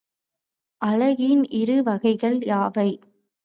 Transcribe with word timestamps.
அலகின் 0.81 1.43
இரு 1.51 1.77
வகைகள் 1.83 2.39
யாவை? 2.45 2.89